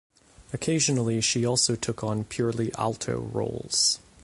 Occasionally 0.51 1.21
she 1.21 1.45
also 1.45 1.75
took 1.75 2.03
on 2.03 2.23
purely 2.23 2.73
alto 2.73 3.19
roles. 3.19 3.99